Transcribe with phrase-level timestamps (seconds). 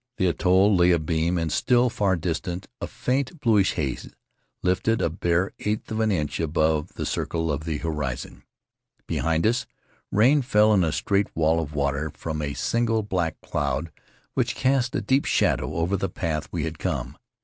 [0.17, 4.09] The atoll lay abeam and still far distant; a faint bluish haze
[4.63, 8.41] lifted a bare eighth of an inch above Rutiaro the circle of the horizon.
[9.05, 9.67] Behind us,
[10.11, 13.91] rain fell in a straight wall of water from a single black cloud
[14.33, 17.15] whick cast a deep shadow over the path we had come.